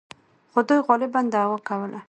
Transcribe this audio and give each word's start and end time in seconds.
خو 0.51 0.59
دوی 0.67 0.79
غالباً 0.87 1.21
دعوا 1.33 1.57
کوله. 1.67 1.99